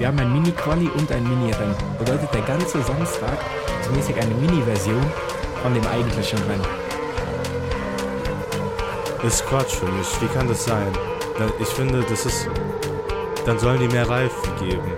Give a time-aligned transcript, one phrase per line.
[0.00, 1.74] Wir haben ein Mini-Quali und ein Mini-Rennen.
[1.98, 3.36] Bedeutet, der ganze Samstag
[3.82, 5.04] ist mäßig eine Mini-Version
[5.62, 6.64] von dem eigentlichen Rennen.
[9.22, 10.08] Ist Quatsch für mich.
[10.22, 10.90] Wie kann das sein?
[11.58, 12.48] Ich finde, das ist.
[13.44, 14.90] Dann sollen die mehr Reifen geben.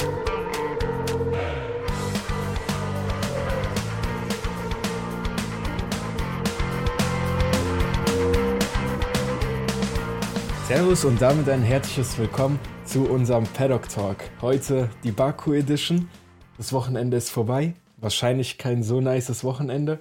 [10.69, 12.61] Servus und damit ein herzliches Willkommen
[12.93, 14.19] zu unserem Paddock Talk.
[14.43, 16.11] Heute die Baku Edition.
[16.59, 17.73] Das Wochenende ist vorbei.
[17.97, 20.01] Wahrscheinlich kein so nices Wochenende.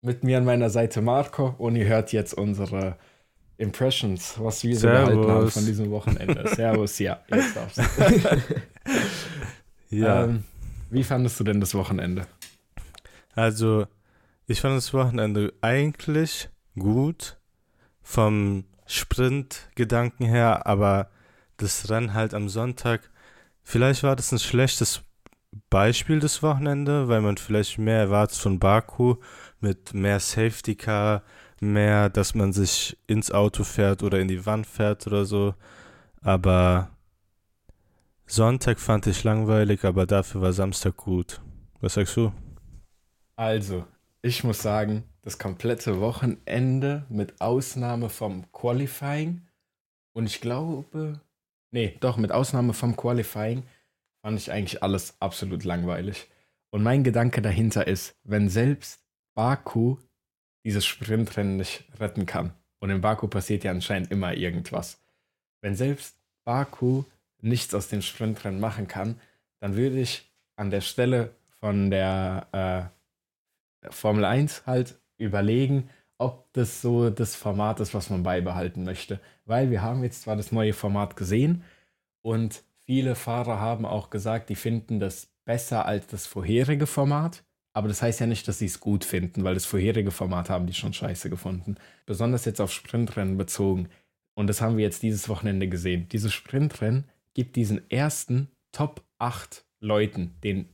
[0.00, 2.96] Mit mir an meiner Seite Marco und ihr hört jetzt unsere
[3.56, 6.46] Impressions, was wir so gehalten haben von diesem Wochenende.
[6.54, 7.82] Servus, ja, jetzt darfst du.
[9.96, 10.22] ja.
[10.22, 10.44] Ähm,
[10.88, 12.28] wie fandest du denn das Wochenende?
[13.34, 13.86] Also,
[14.46, 17.40] ich fand das Wochenende eigentlich gut.
[18.02, 21.10] Vom Sprint-Gedanken her, aber
[21.62, 23.10] das Rennen halt am Sonntag,
[23.62, 25.02] vielleicht war das ein schlechtes
[25.68, 29.16] Beispiel des Wochenende, weil man vielleicht mehr erwartet von Baku
[29.60, 31.22] mit mehr Safety Car,
[31.60, 35.54] mehr, dass man sich ins Auto fährt oder in die Wand fährt oder so.
[36.22, 36.90] Aber
[38.26, 41.40] Sonntag fand ich langweilig, aber dafür war Samstag gut.
[41.80, 42.32] Was sagst du?
[43.36, 43.86] Also,
[44.22, 49.42] ich muss sagen, das komplette Wochenende mit Ausnahme vom Qualifying.
[50.12, 51.20] Und ich glaube,
[51.70, 53.64] nee, doch, mit Ausnahme vom Qualifying
[54.22, 56.28] fand ich eigentlich alles absolut langweilig.
[56.70, 59.02] Und mein Gedanke dahinter ist, wenn selbst
[59.34, 59.96] Baku
[60.64, 65.02] dieses Sprintrennen nicht retten kann, und in Baku passiert ja anscheinend immer irgendwas,
[65.62, 67.04] wenn selbst Baku
[67.42, 69.20] nichts aus dem Sprintrennen machen kann,
[69.60, 72.90] dann würde ich an der Stelle von der
[73.82, 79.20] äh, Formel 1 halt überlegen, ob das so das Format ist, was man beibehalten möchte.
[79.46, 81.64] Weil wir haben jetzt zwar das neue Format gesehen
[82.20, 87.42] und viele Fahrer haben auch gesagt, die finden das besser als das vorherige Format.
[87.72, 90.66] Aber das heißt ja nicht, dass sie es gut finden, weil das vorherige Format haben
[90.66, 91.76] die schon scheiße gefunden.
[92.04, 93.88] Besonders jetzt auf Sprintrennen bezogen.
[94.34, 96.06] Und das haben wir jetzt dieses Wochenende gesehen.
[96.10, 100.68] Dieses Sprintrennen gibt diesen ersten Top 8 Leuten, den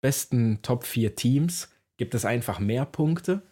[0.00, 3.42] besten Top 4 Teams, gibt es einfach mehr Punkte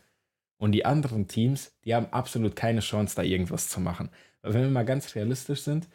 [0.61, 4.11] und die anderen Teams, die haben absolut keine Chance, da irgendwas zu machen.
[4.43, 5.89] Wenn wir mal ganz realistisch sind,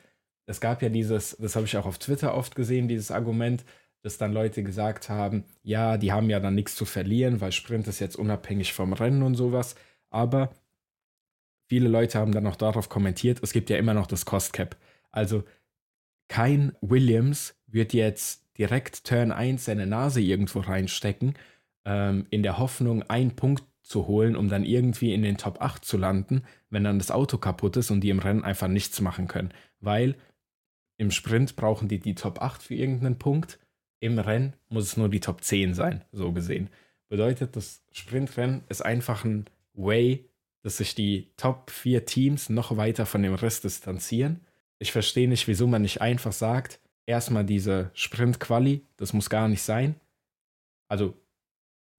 [0.48, 3.64] es gab ja dieses, das habe ich auch auf Twitter oft gesehen, dieses Argument,
[4.02, 7.88] dass dann Leute gesagt haben, ja, die haben ja dann nichts zu verlieren, weil Sprint
[7.88, 9.75] ist jetzt unabhängig vom Rennen und sowas.
[10.09, 10.52] Aber
[11.68, 14.78] viele Leute haben dann auch darauf kommentiert, es gibt ja immer noch das Cost Cap.
[15.12, 15.44] Also
[16.28, 21.36] kein Williams wird jetzt direkt Turn 1 seine Nase irgendwo reinstecken,
[21.86, 25.85] ähm, in der Hoffnung, einen Punkt zu holen, um dann irgendwie in den Top 8
[25.85, 29.28] zu landen, wenn dann das Auto kaputt ist und die im Rennen einfach nichts machen
[29.28, 29.53] können.
[29.79, 30.16] Weil
[30.97, 33.59] im Sprint brauchen die die Top 8 für irgendeinen Punkt.
[34.00, 36.69] Im Rennen muss es nur die Top 10 sein, so gesehen.
[37.09, 40.29] Bedeutet, das Sprintrennen ist einfach ein Way,
[40.63, 44.41] dass sich die Top 4 Teams noch weiter von dem Rest distanzieren.
[44.79, 49.62] Ich verstehe nicht, wieso man nicht einfach sagt, erstmal diese Sprint-Quali, das muss gar nicht
[49.62, 49.95] sein.
[50.88, 51.13] Also,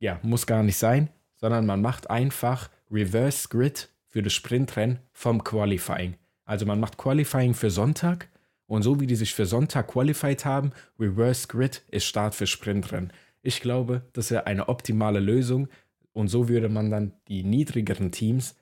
[0.01, 5.45] ja, muss gar nicht sein sondern man macht einfach Reverse Grid für das Sprintrennen vom
[5.45, 6.17] Qualifying.
[6.45, 8.29] Also man macht Qualifying für Sonntag
[8.67, 13.13] und so wie die sich für Sonntag qualified haben, Reverse Grid ist Start für Sprintrennen.
[13.43, 15.69] Ich glaube, das wäre eine optimale Lösung
[16.13, 18.57] und so würde man dann die niedrigeren Teams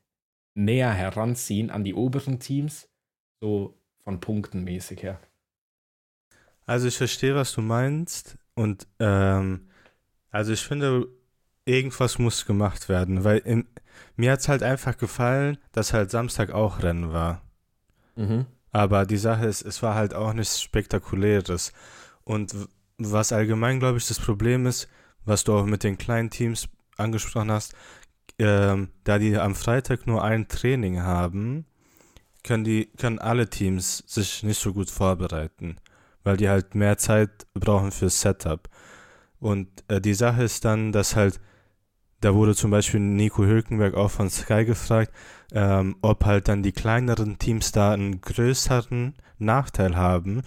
[0.54, 2.88] näher heranziehen an die oberen Teams,
[3.40, 5.20] so von Punkten mäßig her.
[6.66, 9.68] Also ich verstehe, was du meinst und ähm,
[10.30, 11.08] also ich finde,
[11.64, 13.66] irgendwas muss gemacht werden, weil im,
[14.16, 17.42] mir hat es halt einfach gefallen, dass halt Samstag auch Rennen war.
[18.16, 18.47] Mhm.
[18.70, 21.72] Aber die Sache ist, es war halt auch nichts Spektakuläres.
[22.25, 22.54] Und
[22.98, 24.88] was allgemein, glaube ich, das Problem ist,
[25.25, 27.75] was du auch mit den kleinen Teams angesprochen hast,
[28.38, 31.66] ähm, da die am Freitag nur ein Training haben,
[32.43, 35.76] können die, können alle Teams sich nicht so gut vorbereiten,
[36.25, 38.69] weil die halt mehr Zeit brauchen fürs Setup.
[39.38, 41.40] Und äh, die Sache ist dann, dass halt
[42.20, 45.12] da wurde zum Beispiel Nico Hülkenberg auch von Sky gefragt,
[45.52, 50.43] ähm, ob halt dann die kleineren Teams da einen größeren Nachteil haben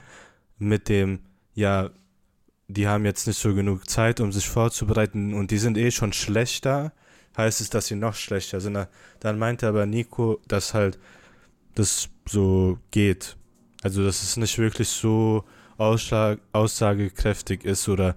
[0.58, 1.20] mit dem,
[1.54, 1.92] ja,
[2.68, 6.14] die haben jetzt nicht so genug Zeit, um sich vorzubereiten und die sind eh schon
[6.14, 6.92] schlechter,
[7.38, 8.88] heißt es, dass sie noch schlechter sind.
[9.20, 11.00] Dann meinte aber Nico, dass halt
[11.76, 13.38] das so geht.
[13.84, 15.46] Also, dass es nicht wirklich so
[15.78, 18.16] aussagekräftig ist oder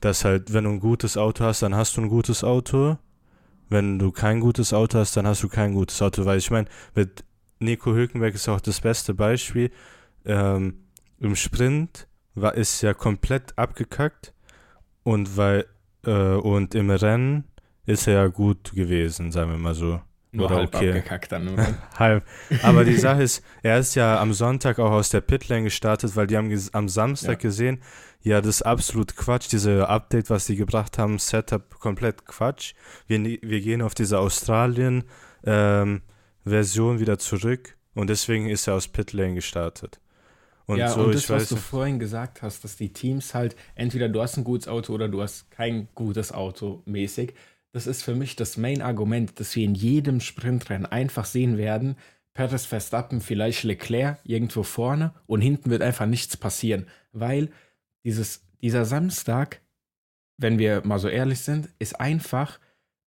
[0.00, 2.98] dass halt, wenn du ein gutes Auto hast, dann hast du ein gutes Auto.
[3.68, 6.24] Wenn du kein gutes Auto hast, dann hast du kein gutes Auto.
[6.24, 7.24] Weil ich meine, mit
[7.60, 9.70] Nico Hülkenberg ist auch das beste Beispiel.
[10.24, 10.84] Ähm,
[11.18, 14.32] Im Sprint war, ist ja komplett abgekackt
[15.02, 15.66] und weil
[16.04, 17.44] äh, und im Rennen
[17.86, 20.00] ist er ja gut gewesen, sagen wir mal so.
[20.30, 20.88] Nur Oder halb okay.
[20.90, 21.56] abgekackt dann?
[21.98, 22.22] Halb.
[22.62, 26.26] Aber die Sache ist, er ist ja am Sonntag auch aus der Pitlane gestartet, weil
[26.26, 27.48] die haben am Samstag Ja.
[27.48, 27.80] gesehen,
[28.20, 32.74] ja, das ist absolut Quatsch, diese Update, was die gebracht haben, Setup komplett Quatsch.
[33.06, 39.34] Wir, ne- wir gehen auf diese Australien-Version wieder zurück und deswegen ist er aus Pitlane
[39.34, 40.00] gestartet.
[40.66, 41.64] Und ja, so, und das, was du nicht.
[41.64, 45.22] vorhin gesagt hast, dass die Teams halt, entweder du hast ein gutes Auto oder du
[45.22, 47.32] hast kein gutes Auto mäßig,
[47.72, 51.96] das ist für mich das Main-Argument, dass wir in jedem Sprintrennen einfach sehen werden,
[52.34, 57.50] Perez, Verstappen, vielleicht Leclerc irgendwo vorne und hinten wird einfach nichts passieren, weil
[58.04, 59.60] dieses, dieser Samstag,
[60.36, 62.60] wenn wir mal so ehrlich sind, ist einfach,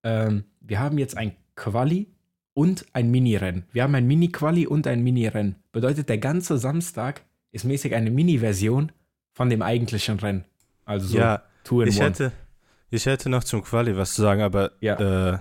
[0.03, 2.13] ähm, wir haben jetzt ein Quali
[2.53, 3.63] und ein Mini-Rennen.
[3.71, 5.55] Wir haben ein Mini-Quali und ein Mini-Rennen.
[5.71, 7.21] Bedeutet, der ganze Samstag
[7.51, 8.91] ist mäßig eine Mini-Version
[9.31, 10.43] von dem eigentlichen Rennen.
[10.83, 12.09] Also so ja, two in ich one.
[12.09, 12.31] hätte,
[12.91, 15.33] ich hätte noch zum Quali was zu sagen, aber Ja.
[15.33, 15.39] äh,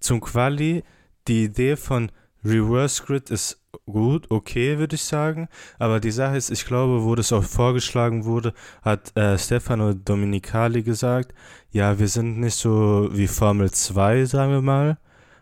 [0.00, 0.84] zum Quali,
[1.26, 2.10] die Idee von
[2.44, 5.48] Reverse Grid ist gut, okay, würde ich sagen.
[5.78, 10.82] Aber die Sache ist, ich glaube, wo das auch vorgeschlagen wurde, hat äh, Stefano Dominicali
[10.82, 11.34] gesagt,
[11.70, 14.98] ja, wir sind nicht so wie Formel 2, sagen wir mal.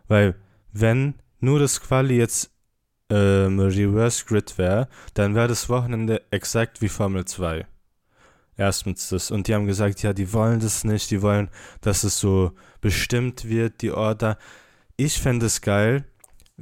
[0.08, 0.36] Weil,
[0.72, 2.50] wenn nur das Quali jetzt
[3.10, 7.66] ähm, Reverse Grid wäre, dann wäre das Wochenende exakt wie Formel 2.
[8.56, 9.30] Erstens das.
[9.30, 11.50] Und die haben gesagt, ja, die wollen das nicht, die wollen,
[11.82, 14.38] dass es so bestimmt wird, die Order.
[14.96, 16.04] Ich fände es geil,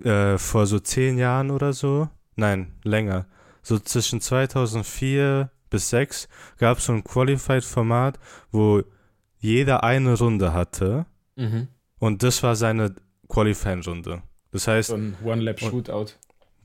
[0.03, 3.27] äh, vor so zehn Jahren oder so, nein, länger,
[3.63, 8.19] so zwischen 2004 bis 6 gab es so ein Qualified-Format,
[8.51, 8.83] wo
[9.39, 11.07] jeder eine Runde hatte
[11.37, 11.69] Mhm.
[11.99, 12.95] und das war seine
[13.29, 14.23] Qualifying-Runde.
[14.53, 16.13] Das heißt, So ein One-Lap-Shootout.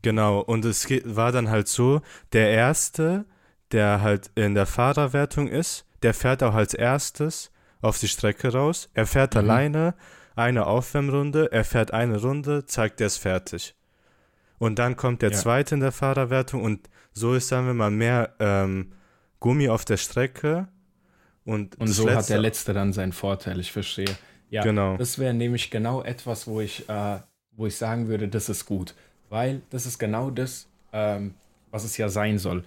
[0.01, 2.01] Genau, und es war dann halt so,
[2.33, 3.25] der Erste,
[3.71, 7.51] der halt in der Fahrerwertung ist, der fährt auch als erstes
[7.81, 8.89] auf die Strecke raus.
[8.93, 9.39] Er fährt Mhm.
[9.41, 9.93] alleine
[10.35, 13.75] eine Aufwärmrunde, er fährt eine Runde, zeigt, er ist fertig.
[14.57, 15.37] Und dann kommt der Ja.
[15.37, 18.93] Zweite in der Fahrerwertung und so ist, sagen wir mal, mehr ähm,
[19.39, 20.67] Gummi auf der Strecke.
[21.45, 24.15] Und, Und so hat der Letzte dann seinen Vorteil, ich verstehe.
[24.49, 24.97] Ja, Genau.
[24.97, 27.19] das wäre nämlich genau etwas, wo ich, äh,
[27.51, 28.95] wo ich sagen würde, das ist gut.
[29.29, 31.33] Weil das ist genau das, ähm,
[31.71, 32.63] was es ja sein soll.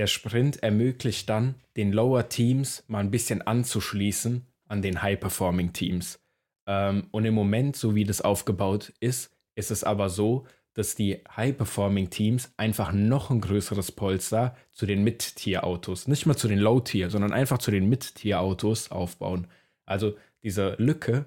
[0.00, 6.18] Der Sprint ermöglicht dann den Lower Teams mal ein bisschen anzuschließen an den High-Performing Teams.
[6.66, 11.22] Ähm, und im Moment, so wie das aufgebaut ist, ist es aber so, dass die
[11.36, 17.10] High-Performing Teams einfach noch ein größeres Polster zu den Mid-Tier-Autos, nicht mal zu den Low-Tier,
[17.10, 19.48] sondern einfach zu den Mid-Tier-Autos aufbauen.
[19.84, 21.26] Also diese Lücke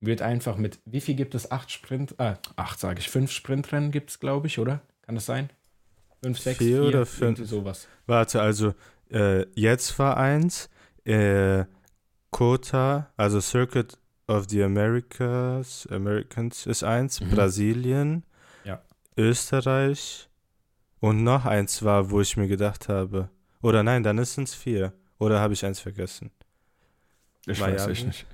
[0.00, 1.50] wird einfach mit, wie viel gibt es?
[1.50, 4.80] Acht Sprint, äh, acht sage ich, fünf Sprintrennen gibt es, glaube ich, oder?
[5.02, 5.50] Kann das sein?
[6.24, 7.38] Fünf, sechs, Vier vier, oder fünf?
[7.38, 7.88] irgendwie sowas.
[8.06, 8.74] Warte, also
[9.10, 10.68] äh, jetzt war eins,
[11.04, 11.64] äh,
[12.30, 17.30] Kota, also Circuit of the Americas, Americans ist eins, Mhm.
[17.30, 18.24] Brasilien,
[18.64, 18.82] Ja.
[19.16, 20.28] Österreich
[21.00, 23.28] und noch eins war, wo ich mir gedacht habe,
[23.62, 26.30] oder nein, dann ist es vier, oder habe ich eins vergessen?
[27.46, 27.78] Ich Miami?
[27.78, 28.26] weiß ich nicht.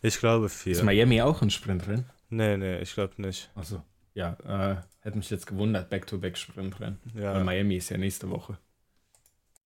[0.00, 0.82] Ich glaube Ist vier.
[0.84, 2.06] Miami auch ein Sprintrennen?
[2.28, 3.50] Nee, nee, ich glaube nicht.
[3.54, 3.82] Achso.
[4.14, 6.98] Ja, äh, hätte mich jetzt gewundert, Back-to-Back-Sprintrennen.
[7.14, 8.58] Weil Ja, Miami ist ja nächste Woche.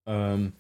[0.07, 0.53] Ähm,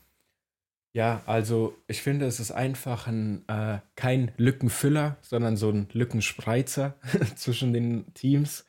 [0.92, 6.94] ja, also ich finde, es ist einfach ein, äh, kein Lückenfüller, sondern so ein Lückenspreizer
[7.36, 8.64] zwischen den Teams.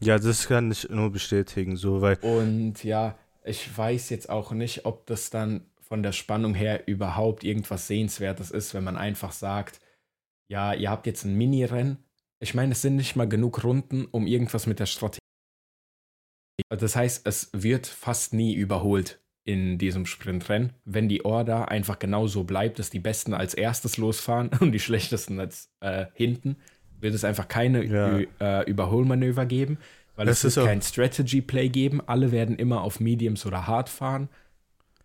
[0.00, 4.86] ja, das kann ich nur bestätigen, so, weil, Und ja, ich weiß jetzt auch nicht,
[4.86, 9.80] ob das dann von der Spannung her überhaupt irgendwas Sehenswertes ist, wenn man einfach sagt,
[10.48, 11.98] ja, ihr habt jetzt ein Mini-Rennen.
[12.42, 15.18] Ich meine, es sind nicht mal genug Runden, um irgendwas mit der Strategie.
[16.68, 22.44] Das heißt, es wird fast nie überholt in diesem Sprintrennen, wenn die Order einfach genauso
[22.44, 26.56] bleibt, dass die Besten als erstes losfahren und die Schlechtesten als äh, hinten,
[27.00, 28.18] wird es einfach keine Ja.
[28.40, 29.78] Äh, Überholmanöver geben,
[30.16, 32.00] weil Es es, ist wird kein Strategy Play geben.
[32.06, 34.28] Alle werden immer auf Mediums oder Hard fahren.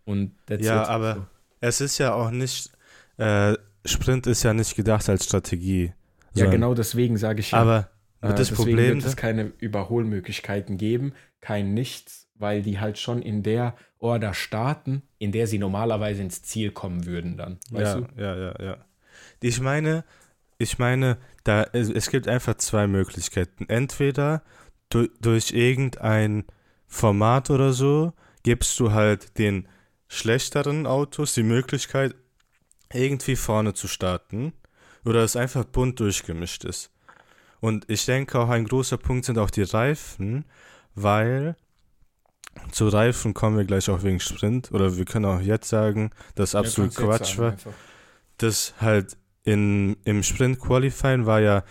[0.04, 1.26] Und Ja, aber- So.
[1.60, 2.70] es ist ja auch nicht,
[3.16, 3.54] äh,
[3.84, 5.92] Sprint ist ja nicht gedacht als Strategie.
[6.34, 7.58] Ja, sondern- genau deswegen sage ich ja.
[7.58, 12.98] Aber äh, das deswegen Problem, wird es keine Überholmöglichkeiten geben, kein Nichts, weil die halt
[12.98, 17.58] schon in der Order starten, in der sie normalerweise ins Ziel kommen würden dann.
[17.70, 18.22] Weißt ja, du?
[18.22, 18.76] ja, ja, ja.
[19.40, 20.04] Ich meine,
[20.58, 23.66] ich meine, da es, es gibt einfach zwei Möglichkeiten.
[23.68, 24.42] Entweder
[24.90, 26.44] du, durch irgendein
[26.86, 29.68] Format oder so gibst du halt den
[30.08, 32.14] schlechteren Autos die Möglichkeit,
[32.92, 34.52] irgendwie vorne zu starten,
[35.04, 36.90] oder es einfach bunt durchgemischt ist.
[37.60, 40.44] Und ich denke auch ein großer Punkt sind auch die Reifen,
[40.94, 41.56] weil
[42.72, 44.72] zu Reifen kommen wir gleich auch wegen Sprint.
[44.72, 47.56] Oder wir können auch jetzt sagen, dass Ja, absolut Quatsch war.
[48.36, 51.64] Das halt in, im Sprint Qualifying war ja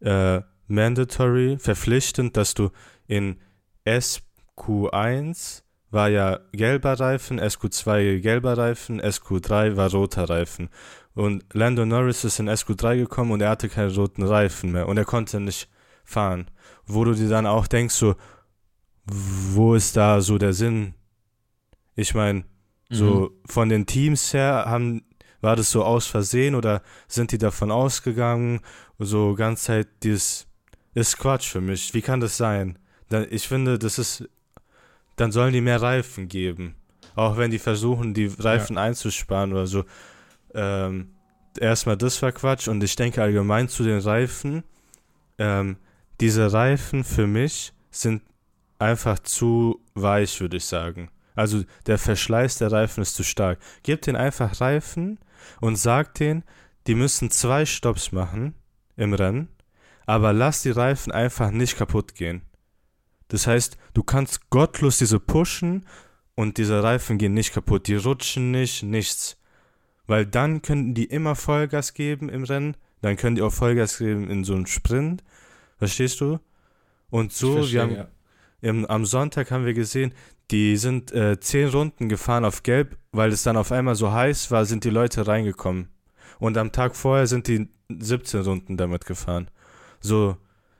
[0.00, 2.70] äh, mandatory, verpflichtend, dass du
[3.06, 3.40] in
[3.86, 10.68] SQ1 war ja gelber Reifen, SQ2 gelber Reifen, SQ3 war roter Reifen.
[11.14, 14.98] Und Lando Norris ist in SQ3 gekommen und er hatte keine roten Reifen mehr und
[14.98, 15.68] er konnte nicht
[16.04, 16.50] fahren.
[16.86, 18.14] Wo du dir dann auch denkst, so,
[19.04, 20.94] wo ist da so der Sinn?
[21.96, 22.44] Ich meine,
[22.90, 23.50] so Mhm.
[23.50, 25.02] von den Teams her haben,
[25.40, 28.60] war das so aus Versehen oder sind die davon ausgegangen?
[28.98, 30.46] So ganz Zeit, dieses
[30.94, 31.94] ist Quatsch für mich.
[31.94, 32.78] Wie kann das sein?
[33.30, 34.28] Ich finde, das ist,
[35.18, 36.74] dann sollen die mehr Reifen geben.
[37.14, 39.84] Auch wenn die versuchen, die Reifen einzusparen oder so.
[40.54, 41.10] Ähm,
[41.58, 44.62] erstmal, das war Quatsch und ich denke allgemein zu den Reifen.
[45.38, 45.76] Ähm,
[46.20, 48.22] diese Reifen für mich sind
[48.78, 51.10] einfach zu weich, würde ich sagen.
[51.34, 53.58] Also der Verschleiß der Reifen ist zu stark.
[53.82, 55.18] Gebt denen einfach Reifen
[55.60, 56.44] und sagt denen,
[56.86, 58.54] die müssen zwei Stops machen
[58.96, 59.48] im Rennen,
[60.06, 62.42] aber lass die Reifen einfach nicht kaputt gehen.
[63.28, 65.86] Das heißt, du kannst gottlos diese pushen
[66.34, 67.86] und diese Reifen gehen nicht kaputt.
[67.86, 69.36] Die rutschen nicht, nichts.
[70.06, 74.30] Weil dann können die immer Vollgas geben im Rennen, dann können die auch Vollgas geben
[74.30, 75.22] in so einem Sprint.
[75.76, 76.40] Verstehst du?
[77.10, 78.08] Und so, verstehe, wir haben ja.
[78.62, 80.12] im, am Sonntag haben wir gesehen,
[80.50, 84.50] die sind äh, zehn Runden gefahren auf Gelb, weil es dann auf einmal so heiß
[84.50, 85.88] war, sind die Leute reingekommen.
[86.38, 89.50] Und am Tag vorher sind die 17 Runden damit gefahren.
[90.00, 90.36] So,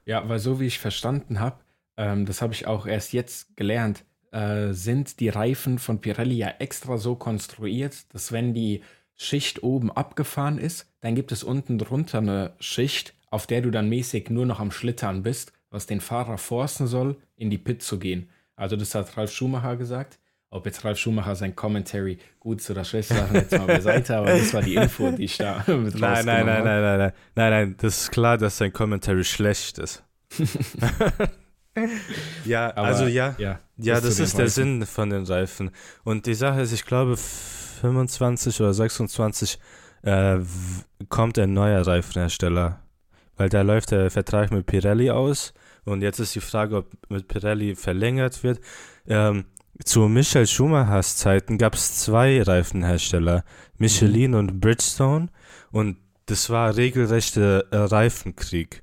[0.06, 1.58] Ja, weil so wie ich verstanden habe,
[1.98, 6.48] ähm, das habe ich auch erst jetzt gelernt, äh, sind die Reifen von Pirelli ja
[6.60, 8.82] extra so konstruiert, dass wenn die
[9.16, 13.88] Schicht oben abgefahren ist, dann gibt es unten drunter eine Schicht, auf der du dann
[13.88, 17.98] mäßig nur noch am Schlittern bist, was den Fahrer forcen soll, in die Pit zu
[17.98, 18.30] gehen.
[18.54, 20.18] Also das hat Ralf Schumacher gesagt.
[20.50, 24.54] Ob jetzt Ralf Schumacher sein Commentary gut oder schlecht Sachen jetzt mal beiseite, aber das
[24.54, 27.74] war die Info, die ich da mit nein, nein, nein, nein, nein, nein, nein, nein,
[27.78, 30.04] das ist klar, dass sein Commentary schlecht ist.
[32.44, 34.80] ja, Aber, also ja, Ja, ja, das ist der Reifen.
[34.80, 35.70] Sinn von den Reifen.
[36.04, 39.58] Und die Sache ist, ich glaube, 25 oder 26
[40.02, 40.38] äh,
[41.08, 42.80] kommt ein neuer Reifenhersteller.
[43.36, 45.54] Weil da läuft der Vertrag mit Pirelli aus.
[45.84, 48.60] Und jetzt ist die Frage, ob mit Pirelli verlängert wird.
[49.06, 49.44] Ähm,
[49.84, 53.44] zu Michael Schumachers Zeiten gab es zwei Reifenhersteller,
[53.76, 55.28] Michelin und Bridgestone.
[55.70, 58.82] Und das war regelrechter äh, Reifenkrieg.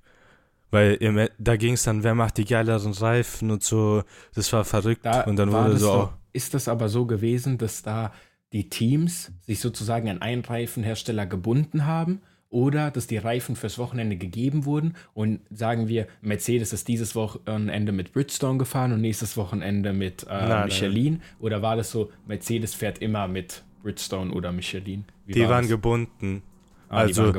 [0.75, 4.03] Weil im, E- da ging es dann, wer macht die geileren Reifen und so.
[4.34, 5.05] Das war verrückt.
[5.05, 8.12] Da und dann wurde so doch, ist das aber so gewesen, dass da
[8.51, 14.17] die Teams sich sozusagen an einen Reifenhersteller gebunden haben oder dass die Reifen fürs Wochenende
[14.17, 19.94] gegeben wurden und sagen wir, Mercedes ist dieses Wochenende mit Bridgestone gefahren und nächstes Wochenende
[19.94, 20.65] mit äh, Nein, nein.
[20.65, 25.05] Michelin oder war das so, Mercedes fährt immer mit Bridgestone oder Michelin?
[25.25, 25.72] Wie Die war waren das?
[25.72, 26.44] gebunden.
[26.89, 27.34] Ah, also-.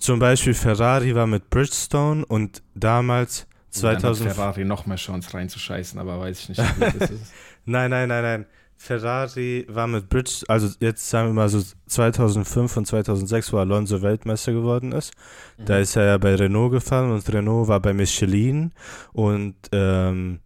[0.00, 4.32] Zum Beispiel Ferrari war mit Bridgestone und damals Und dann hat 2000.
[4.32, 7.32] Ferrari noch mehr Chance reinzuscheißen, aber weiß ich nicht, wie das ist.
[7.68, 8.46] Nein, nein, nein, nein.
[8.76, 14.02] Ferrari war mit Bridgestone, also jetzt sagen wir mal so 2005 und 2006, wo Alonso
[14.02, 15.12] Weltmeister geworden ist.
[15.58, 18.72] Da ist er ja bei Renault gefahren und Renault war bei Michelin
[19.12, 20.40] und, ähm,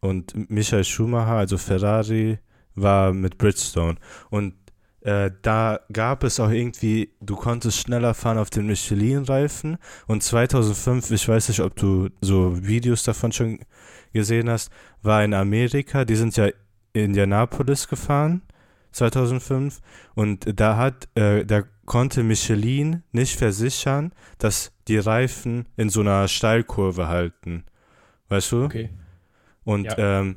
[0.00, 2.38] und Michael Schumacher, also Ferrari,
[2.76, 3.96] war mit Bridgestone.
[4.30, 4.54] Und
[5.06, 9.78] äh, da gab es auch irgendwie, du konntest schneller fahren auf den Michelin-Reifen.
[10.08, 13.60] Und 2005, ich weiß nicht, ob du so Videos davon schon
[14.12, 14.70] gesehen hast,
[15.02, 16.46] war in Amerika, die sind ja
[16.92, 18.42] in Indianapolis gefahren,
[18.90, 19.80] 2005.
[20.16, 26.26] Und da hat, äh, da konnte Michelin nicht versichern, dass die Reifen in so einer
[26.26, 27.64] Steilkurve halten.
[28.28, 28.64] Weißt du?
[28.64, 28.90] Okay.
[29.62, 30.20] Und, Ja.
[30.20, 30.36] ähm,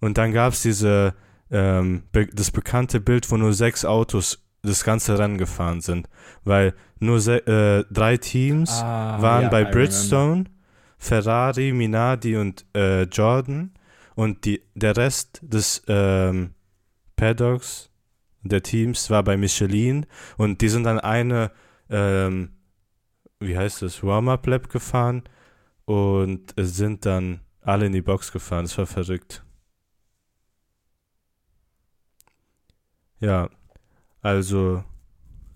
[0.00, 1.14] und dann gab es diese,
[1.50, 6.08] ähm, das bekannte Bild, wo nur sechs Autos das ganze Rennen gefahren sind.
[6.44, 9.64] Weil nur äh, drei Teams Ah, waren ja, bei.
[9.64, 10.44] Bridgestone,
[10.98, 13.72] Ferrari, Minardi und äh, Jordan.
[14.14, 16.50] Und die, der Rest des ähm,
[17.16, 17.90] Paddocks,
[18.42, 20.06] der Teams, war bei Michelin.
[20.36, 21.50] Und die sind dann eine,
[21.88, 22.50] ähm,
[23.38, 25.22] wie heißt das, Warm-Up-Lap gefahren
[25.86, 28.64] und sind dann alle in die Box gefahren.
[28.64, 29.42] Das war verrückt.
[33.20, 33.48] Ja,
[34.22, 34.82] also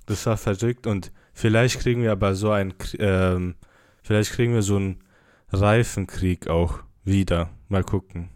[0.06, 3.56] das war verrückt und vielleicht kriegen wir aber so ein, ähm,
[4.02, 5.02] vielleicht kriegen wir so einen
[5.50, 7.50] Reifenkrieg auch wieder.
[7.68, 8.28] Mal gucken.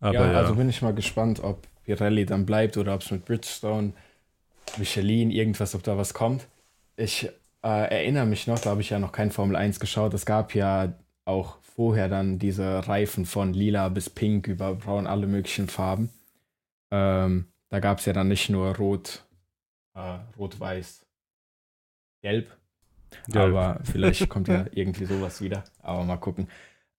[0.00, 3.10] Aber ja, ja, also bin ich mal gespannt, ob Pirelli dann bleibt oder ob es
[3.10, 3.92] mit Bridgestone,
[4.78, 6.46] Michelin, irgendwas, ob da was kommt.
[6.96, 7.28] Ich
[7.62, 10.14] äh, erinnere mich noch, da habe ich ja noch kein Formel 1 geschaut.
[10.14, 15.26] Es gab ja auch vorher dann diese Reifen von lila bis pink über braun, alle
[15.26, 16.10] möglichen Farben.
[16.90, 19.24] Ähm, da gab es ja dann nicht nur rot,
[19.94, 21.06] äh, rot, weiß,
[22.22, 22.56] gelb.
[23.28, 23.54] Gelb.
[23.56, 25.64] Aber vielleicht kommt ja irgendwie sowas wieder.
[25.80, 26.48] Aber mal gucken.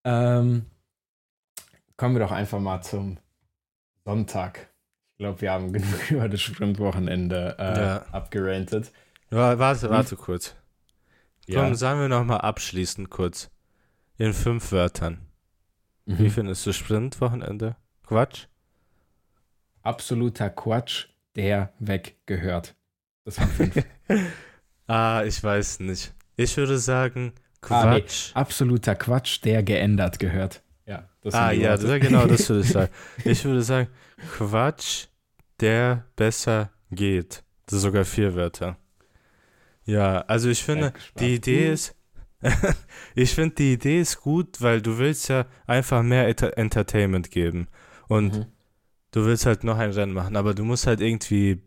[0.03, 0.65] Ähm,
[1.95, 3.17] kommen wir doch einfach mal zum
[4.03, 4.69] Sonntag.
[5.13, 7.97] Ich glaube, wir haben genug über das Sprintwochenende äh, Ja.
[8.11, 8.91] abgerantet.
[9.29, 10.55] Ja, warte, warte kurz.
[11.47, 11.63] Ja.
[11.63, 13.49] Komm, sagen wir nochmal abschließend kurz.
[14.17, 15.19] In fünf Wörtern.
[16.05, 16.29] Wie Mhm.
[16.31, 17.75] findest du Sprintwochenende?
[18.03, 18.47] Quatsch?
[19.83, 22.75] Absoluter Quatsch, der weggehört.
[23.25, 23.75] Das waren fünf.
[24.87, 26.13] Ah, ich weiß nicht.
[26.35, 27.31] Ich würde sagen,
[27.69, 28.01] Ah, nee.
[28.01, 28.31] Quatsch.
[28.35, 30.63] Absoluter Quatsch, der geändert gehört.
[30.85, 32.91] Ja, Ah, ja, das, genau, das würde ich sagen.
[33.23, 33.87] Ich würde sagen,
[34.37, 35.05] Quatsch,
[35.61, 37.43] der besser geht.
[37.67, 38.75] Das sind sogar vier Wörter.
[39.85, 41.95] Ja, also ich finde, die Idee ist,
[43.15, 47.67] ich finde, die Idee ist gut, weil du willst ja einfach mehr Enter Entertainment geben.
[48.09, 48.45] Und Mhm.
[49.11, 51.61] Du willst halt noch ein Rennen machen, aber du musst halt irgendwie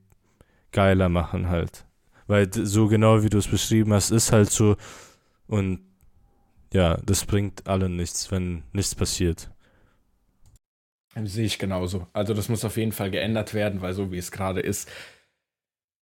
[0.72, 1.86] geiler machen halt.
[2.26, 4.76] Weil so genau wie du es beschrieben hast, ist halt so
[5.46, 5.80] und
[6.72, 9.50] ja, das bringt allen nichts, wenn nichts passiert.
[11.22, 12.08] Sehe ich genauso.
[12.12, 14.90] Also das muss auf jeden Fall geändert werden, weil so wie es gerade ist,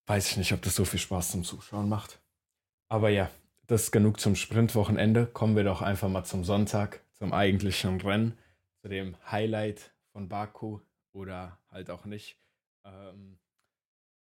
[0.07, 2.21] weiß ich nicht, ob das so viel Spaß zum Zuschauen macht.
[2.89, 3.31] Aber ja,
[3.67, 5.27] das ist genug zum Sprintwochenende.
[5.27, 8.39] Kommen wir doch einfach mal zum Sonntag, zum eigentlichen Rennen,
[8.81, 10.81] zu dem Highlight von Baku
[11.13, 12.39] oder halt auch nicht.
[12.85, 13.39] Ähm,